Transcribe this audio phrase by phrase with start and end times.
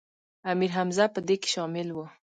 [0.51, 1.97] امیر حمزه په دې کې شامل و.